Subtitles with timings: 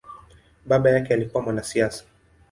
[0.65, 2.03] Baba yake alikua mwanasiasa.